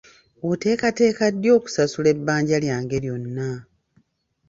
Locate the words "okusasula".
1.57-2.07